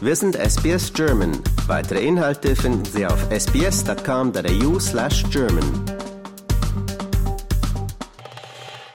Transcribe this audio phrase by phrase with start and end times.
[0.00, 1.32] Wir sind SBS German.
[1.66, 5.64] Weitere Inhalte finden Sie auf sbs.com.au slash German.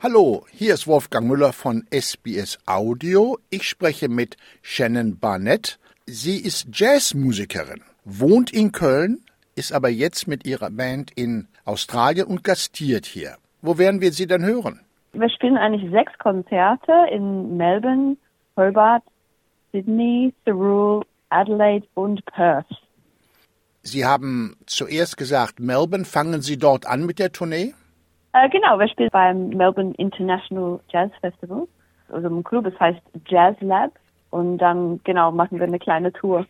[0.01, 3.37] Hallo, hier ist Wolfgang Müller von SBS Audio.
[3.49, 5.77] Ich spreche mit Shannon Barnett.
[6.05, 9.25] Sie ist Jazzmusikerin, wohnt in Köln,
[9.57, 13.35] ist aber jetzt mit ihrer Band in Australien und gastiert hier.
[13.61, 14.79] Wo werden wir sie denn hören?
[15.11, 18.15] Wir spielen eigentlich sechs Konzerte in Melbourne,
[18.55, 19.03] Hobart,
[19.73, 22.67] Sydney, Thurrool, Adelaide und Perth.
[23.81, 27.73] Sie haben zuerst gesagt, Melbourne, fangen Sie dort an mit der Tournee?
[28.33, 31.67] Äh, genau, wir spielen beim Melbourne International Jazz Festival,
[32.09, 33.91] also im Club, es heißt Jazz Lab
[34.29, 36.45] und dann, genau, machen wir eine kleine Tour.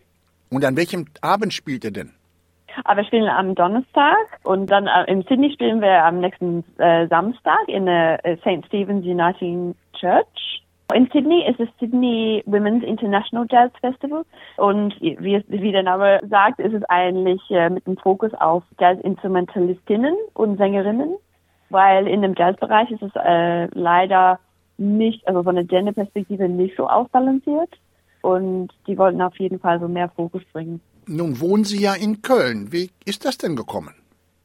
[0.49, 2.11] Und an welchem Abend spielt ihr denn?
[2.85, 7.07] Aber wir spielen am Donnerstag und dann äh, in Sydney spielen wir am nächsten äh,
[7.07, 8.65] Samstag in der äh, St.
[8.67, 10.62] Stephen's Uniting Church.
[10.93, 14.23] In Sydney ist es Sydney Women's International Jazz Festival
[14.57, 20.15] und wie, wie der Name sagt, ist es eigentlich äh, mit dem Fokus auf Jazz-Instrumentalistinnen
[20.33, 21.15] und Sängerinnen,
[21.69, 24.39] weil in dem Jazzbereich ist es äh, leider
[24.77, 27.69] nicht, also von der Gender-Perspektive nicht so ausbalanciert
[28.21, 30.79] und die wollten auf jeden Fall so mehr Fokus bringen.
[31.07, 32.71] Nun wohnen Sie ja in Köln.
[32.71, 33.93] Wie ist das denn gekommen?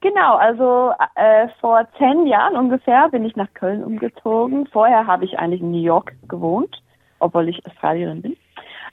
[0.00, 4.66] Genau, also äh, vor zehn Jahren ungefähr bin ich nach Köln umgezogen.
[4.68, 6.80] Vorher habe ich eigentlich in New York gewohnt,
[7.18, 8.36] obwohl ich Australierin bin.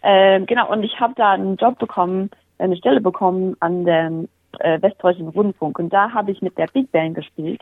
[0.02, 4.28] Äh, genau, und ich habe da einen Job bekommen, eine Stelle bekommen an dem
[4.60, 5.78] äh, Westdeutschen Rundfunk.
[5.78, 7.62] Und da habe ich mit der Big Band gespielt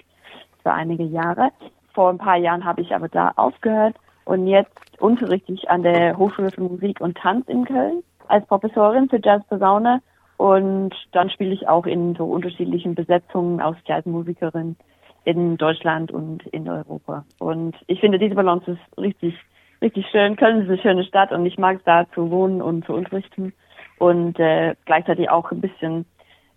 [0.62, 1.50] für einige Jahre.
[1.94, 6.18] Vor ein paar Jahren habe ich aber da aufgehört und jetzt unterrichte ich an der
[6.18, 10.02] Hochschule für Musik und Tanz in Köln als Professorin für Jazz Posaune
[10.44, 14.76] und dann spiele ich auch in so unterschiedlichen Besetzungen aus Jazzmusikerin
[15.24, 17.24] in Deutschland und in Europa.
[17.40, 19.36] Und ich finde, diese Balance ist richtig,
[19.82, 20.36] richtig schön.
[20.36, 23.54] Köln ist eine schöne Stadt und ich mag es da zu wohnen und zu unterrichten
[24.00, 26.06] und äh, gleichzeitig auch ein bisschen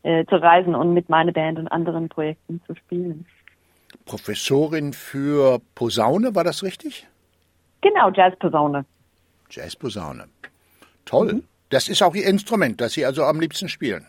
[0.02, 3.24] äh, zu reisen und mit meiner Band und anderen Projekten zu spielen.
[4.04, 7.06] Professorin für Posaune, war das richtig?
[7.82, 8.84] Genau, Jazzposaune.
[9.48, 10.24] Jazzposaune.
[11.04, 11.34] Toll.
[11.34, 11.42] Mhm.
[11.70, 14.06] Das ist auch Ihr Instrument, das Sie also am liebsten spielen.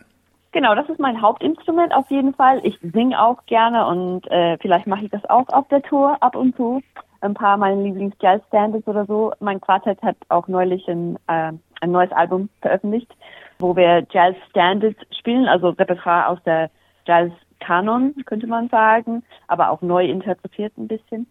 [0.52, 2.60] Genau, das ist mein Hauptinstrument auf jeden Fall.
[2.64, 6.36] Ich singe auch gerne und äh, vielleicht mache ich das auch auf der Tour ab
[6.36, 6.82] und zu.
[7.20, 9.32] Ein paar meiner Lieblings-Jazz-Standards oder so.
[9.40, 13.12] Mein Quartett hat auch neulich ein, äh, ein neues Album veröffentlicht,
[13.58, 16.70] wo wir Jazz-Standards spielen, also Repertoire aus der
[17.06, 21.26] Jazz-Kanon, könnte man sagen, aber auch neu interpretiert ein bisschen.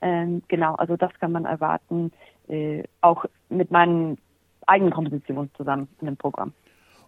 [0.00, 2.12] Ähm, genau, also das kann man erwarten,
[2.48, 4.18] äh, auch mit meinen
[4.66, 6.52] eigenen Kompositionen zusammen in dem Programm.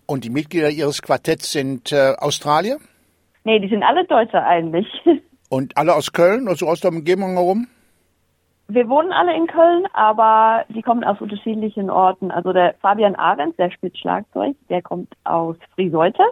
[0.06, 2.78] Und die Mitglieder Ihres Quartetts sind äh, Australier?
[3.44, 4.86] Nee, die sind alle Deutsche eigentlich.
[5.50, 7.68] Und alle aus Köln, also aus der Umgebung herum?
[8.68, 12.30] Wir wohnen alle in Köln, aber die kommen aus unterschiedlichen Orten.
[12.30, 16.22] Also der Fabian Ahrens, der spielt Schlagzeug, der kommt aus Frieseute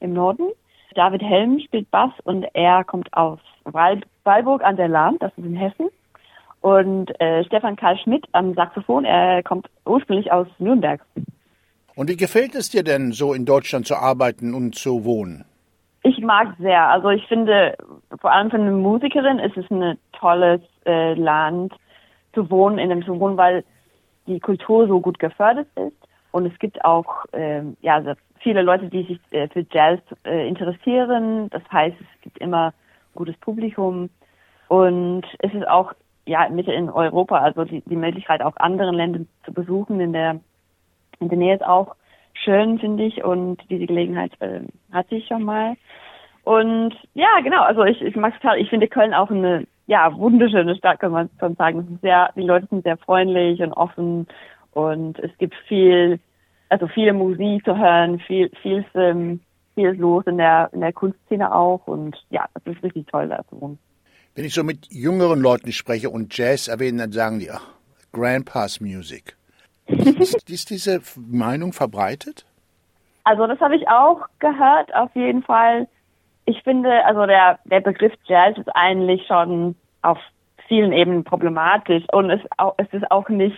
[0.00, 0.50] im Norden.
[0.94, 5.56] David Helm spielt Bass und er kommt aus Weilburg an der Lahn, das ist in
[5.56, 5.88] Hessen.
[6.66, 11.00] Und äh, Stefan Karl Schmidt am Saxophon, er kommt ursprünglich aus Nürnberg.
[11.94, 15.44] Und wie gefällt es dir denn, so in Deutschland zu arbeiten und zu wohnen?
[16.02, 16.88] Ich mag sehr.
[16.88, 17.76] Also ich finde,
[18.20, 21.72] vor allem für eine Musikerin ist es ein tolles äh, Land
[22.34, 23.62] zu wohnen, in dem zu wohnen, weil
[24.26, 25.94] die Kultur so gut gefördert ist.
[26.32, 31.48] Und es gibt auch äh, ja, viele Leute, die sich äh, für Jazz äh, interessieren.
[31.50, 32.74] Das heißt, es gibt immer
[33.14, 34.10] gutes Publikum.
[34.66, 35.92] Und es ist auch
[36.26, 40.40] ja, Mitte in Europa, also die, die Möglichkeit auch anderen Länder zu besuchen in der,
[41.20, 41.94] in der Nähe ist auch
[42.34, 44.60] schön, finde ich, und diese Gelegenheit äh,
[44.92, 45.76] hatte ich schon mal.
[46.44, 48.58] Und ja, genau, also ich, ich mag total.
[48.58, 51.98] Ich finde Köln auch eine, ja, wunderschöne Stadt, kann man schon sagen.
[52.02, 54.26] Sehr, die Leute sind sehr freundlich und offen
[54.72, 56.20] und es gibt viel,
[56.68, 59.40] also viel Musik zu hören, viel, viel, ähm,
[59.74, 63.44] viel los in der, in der Kunstszene auch und ja, es ist richtig toll da
[63.48, 63.78] zu wohnen.
[64.36, 67.66] Wenn ich so mit jüngeren Leuten spreche und Jazz erwähne, dann sagen die, ach,
[68.12, 69.34] Grandpa's Music.
[69.86, 72.44] ist, ist diese Meinung verbreitet?
[73.24, 75.88] Also das habe ich auch gehört, auf jeden Fall.
[76.44, 80.18] Ich finde, also der, der Begriff Jazz ist eigentlich schon auf
[80.68, 83.56] vielen Ebenen problematisch und es, auch, es ist auch nicht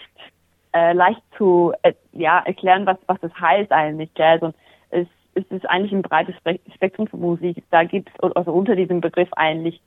[0.75, 4.43] äh, leicht zu äh, ja, erklären, was, was das heißt eigentlich, Jazz.
[4.43, 4.55] Und
[4.91, 6.37] es, es ist eigentlich ein breites
[6.73, 7.65] Spektrum von Musik.
[7.73, 9.81] Da gibt es also unter diesem Begriff eigentlich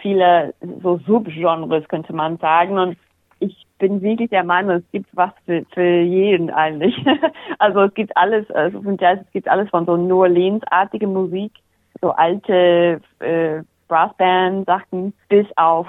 [0.00, 2.78] viele so Subgenres, könnte man sagen.
[2.78, 2.96] Und
[3.40, 6.94] ich bin wirklich der Meinung, es gibt was für, für jeden eigentlich.
[7.58, 11.52] also es gibt alles, also von Jazz, es gibt alles von so New Orleans-artige Musik,
[12.00, 15.86] so alte äh, Brassband-Sachen, bis auf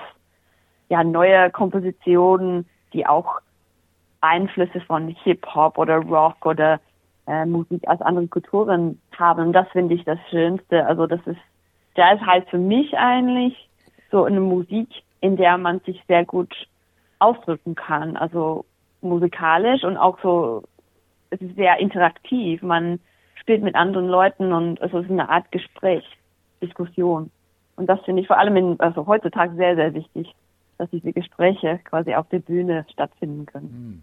[0.89, 3.39] ja neue Kompositionen, die auch
[4.21, 6.79] Einflüsse von Hip-Hop oder Rock oder
[7.27, 9.47] äh, Musik aus anderen Kulturen haben.
[9.47, 10.85] Und das finde ich das Schönste.
[10.85, 11.39] Also das ist,
[11.95, 13.68] Jazz heißt für mich eigentlich
[14.11, 14.89] so eine Musik,
[15.21, 16.53] in der man sich sehr gut
[17.19, 18.17] ausdrücken kann.
[18.17, 18.65] Also
[19.01, 20.63] musikalisch und auch so,
[21.29, 22.61] es ist sehr interaktiv.
[22.61, 22.99] Man
[23.35, 26.03] spielt mit anderen Leuten und es ist eine Art Gespräch,
[26.61, 27.31] Diskussion.
[27.75, 30.33] Und das finde ich vor allem in, also heutzutage sehr, sehr wichtig,
[30.77, 33.69] dass diese Gespräche quasi auf der Bühne stattfinden können.
[33.69, 34.01] Hm.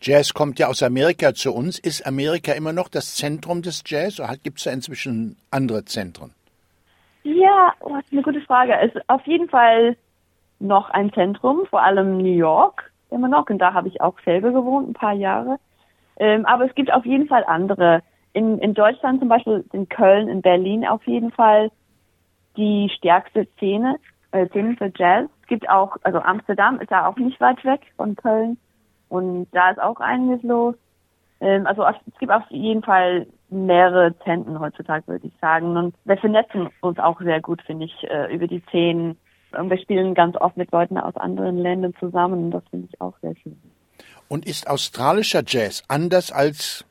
[0.00, 1.78] Jazz kommt ja aus Amerika zu uns.
[1.78, 6.32] Ist Amerika immer noch das Zentrum des Jazz oder gibt es da inzwischen andere Zentren?
[7.26, 8.78] Ja, oh, das ist eine gute Frage.
[8.78, 9.96] Es ist auf jeden Fall
[10.60, 13.50] noch ein Zentrum, vor allem New York immer noch.
[13.50, 15.58] Und da habe ich auch selber gewohnt, ein paar Jahre.
[16.18, 18.02] Ähm, aber es gibt auf jeden Fall andere.
[18.32, 21.72] In, in Deutschland zum Beispiel, in Köln, in Berlin auf jeden Fall
[22.56, 23.96] die stärkste Szene,
[24.30, 25.28] äh, Szene für Jazz.
[25.42, 28.56] Es gibt auch, also Amsterdam ist ja auch nicht weit weg von Köln.
[29.08, 30.76] Und da ist auch einiges los.
[31.40, 35.76] Ähm, also es gibt auf jeden Fall mehrere Zentren heutzutage, würde ich sagen.
[35.76, 39.16] Und wir vernetzen uns auch sehr gut, finde ich, äh, über die Szenen.
[39.56, 42.44] Und wir spielen ganz oft mit Leuten aus anderen Ländern zusammen.
[42.44, 43.56] Und das finde ich auch sehr schön.
[44.28, 46.84] Und ist australischer Jazz anders als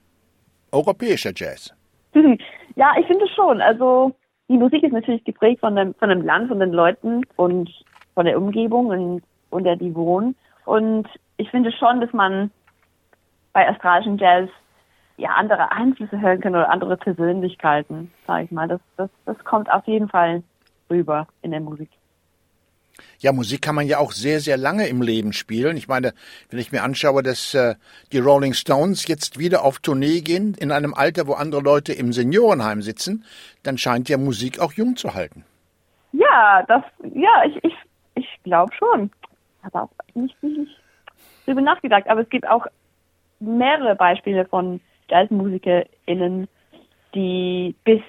[0.71, 1.73] europäischer Jazz?
[2.75, 3.61] ja, ich finde schon.
[3.61, 4.15] Also
[4.47, 7.69] die Musik ist natürlich geprägt von dem, von dem Land, von den Leuten und
[8.13, 10.35] von der Umgebung, und, in der die wohnen.
[10.65, 11.07] Und
[11.37, 12.51] ich finde schon, dass man
[13.53, 14.49] bei australischen Jazz
[15.17, 18.67] ja andere Einflüsse hören kann oder andere Persönlichkeiten, sage ich mal.
[18.67, 20.43] Das, das, das kommt auf jeden Fall
[20.89, 21.89] rüber in der Musik.
[23.19, 25.75] Ja, Musik kann man ja auch sehr, sehr lange im Leben spielen.
[25.77, 26.13] Ich meine,
[26.49, 27.75] wenn ich mir anschaue, dass äh,
[28.11, 32.13] die Rolling Stones jetzt wieder auf Tournee gehen, in einem Alter, wo andere Leute im
[32.13, 33.25] Seniorenheim sitzen,
[33.63, 35.43] dann scheint ja Musik auch jung zu halten.
[36.13, 36.83] Ja, das,
[37.13, 37.75] ja, ich, ich,
[38.15, 39.11] ich glaube schon.
[39.63, 40.79] Aber auch nicht, nicht, nicht
[41.45, 42.65] drüber nachgedacht, aber es gibt auch
[43.39, 44.79] mehrere Beispiele von
[45.09, 46.47] JazzmusikerInnen,
[47.13, 48.01] die bis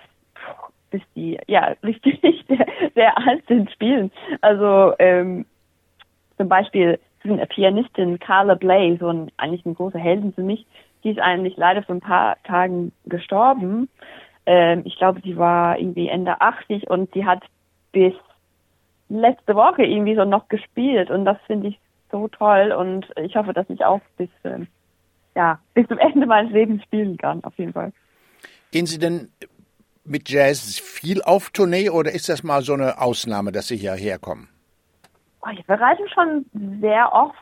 [0.90, 4.10] bis die ja richtig sehr, sehr alt sind spielen.
[4.40, 5.44] Also ähm,
[6.36, 10.64] zum Beispiel eine Pianistin Carla Bley, so ein eigentlich eine große Heldin für mich,
[11.02, 13.88] die ist eigentlich leider vor ein paar Tagen gestorben.
[14.46, 17.42] Ähm, ich glaube, sie war irgendwie Ende 80 und sie hat
[17.92, 18.14] bis
[19.08, 21.78] letzte Woche irgendwie so noch gespielt und das finde ich
[22.10, 24.66] so toll und ich hoffe, dass ich auch bis, äh,
[25.36, 27.92] ja, bis zum Ende meines Lebens spielen kann, auf jeden Fall.
[28.72, 29.28] Gehen Sie denn
[30.04, 34.18] mit Jazz viel auf Tournee oder ist das mal so eine Ausnahme, dass Sie hierher
[34.18, 34.48] kommen?
[35.42, 36.46] Oh, wir reisen schon
[36.80, 37.34] sehr oft,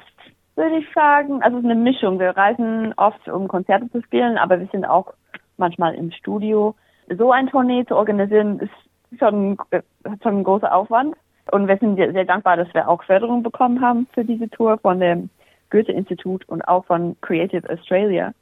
[0.57, 1.43] würde ich sagen.
[1.43, 2.19] Also es ist eine Mischung.
[2.19, 5.15] Wir reisen oft, um Konzerte zu spielen, aber wir sind auch
[5.57, 6.75] manchmal im Studio.
[7.17, 9.83] So ein Tournee zu organisieren, ist schon, äh,
[10.23, 11.15] schon ein großer Aufwand.
[11.53, 14.99] Und wir sind sehr dankbar, dass wir auch Förderung bekommen haben für diese Tour von
[14.99, 15.31] dem
[15.75, 18.33] Goethe-Institut und auch von Creative Australia.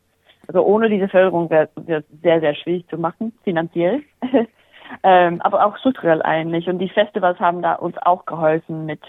[0.46, 4.02] Also ohne diese Förderung wäre es sehr, sehr schwierig zu machen, finanziell,
[5.02, 6.68] ähm, aber auch strukturell eigentlich.
[6.68, 9.00] Und die Festivals haben da uns auch geholfen mit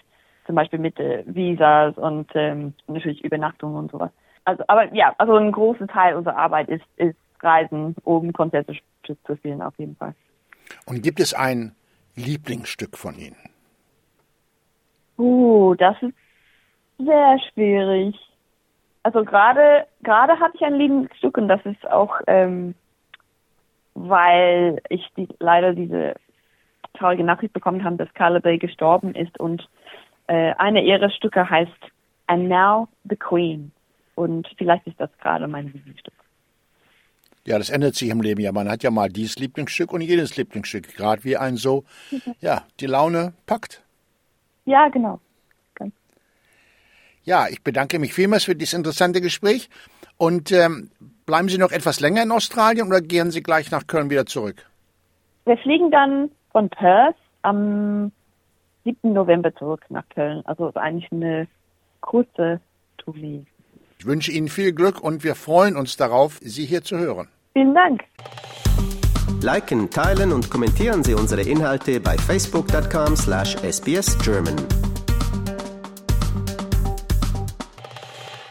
[0.45, 4.11] zum Beispiel mit äh, Visas und ähm, natürlich Übernachtungen und sowas.
[4.45, 8.73] Also, aber ja, also ein großer Teil unserer Arbeit ist, ist Reisen, um Konzerte
[9.05, 10.13] zu spielen, auf jeden Fall.
[10.85, 11.75] Und gibt es ein
[12.15, 13.37] Lieblingsstück von Ihnen?
[15.17, 16.13] Uh, das ist
[17.05, 18.15] sehr schwierig.
[19.03, 22.73] Also gerade gerade hatte ich ein Lieblingsstück und das ist auch, ähm,
[23.95, 26.15] weil ich die, leider diese
[26.93, 29.67] traurige Nachricht bekommen habe, dass Carla Bay gestorben ist und
[30.27, 31.71] äh, eine ihrer Stücke heißt
[32.27, 33.71] And Now the Queen
[34.15, 36.13] und vielleicht ist das gerade mein Lieblingsstück.
[37.45, 38.53] Ja, das ändert sich im Leben ja.
[38.53, 41.83] Man hat ja mal dieses Lieblingsstück und jedes Lieblingsstück, gerade wie ein so,
[42.39, 43.83] ja, die Laune packt.
[44.65, 45.19] Ja, genau.
[47.23, 49.69] Ja, ich bedanke mich vielmals für dieses interessante Gespräch.
[50.17, 50.89] Und ähm,
[51.25, 54.65] bleiben Sie noch etwas länger in Australien oder gehen Sie gleich nach Köln wieder zurück?
[55.45, 58.11] Wir fliegen dann von Perth am
[58.83, 59.13] 7.
[59.13, 60.41] November zurück nach Köln.
[60.45, 61.47] Also ist eigentlich eine
[62.01, 62.59] kurze
[62.97, 63.45] Tournee.
[63.99, 67.29] Ich wünsche Ihnen viel Glück und wir freuen uns darauf, Sie hier zu hören.
[67.53, 68.03] Vielen Dank.
[69.41, 74.82] Liken, teilen und kommentieren Sie unsere Inhalte bei facebook.com/sbsgerman.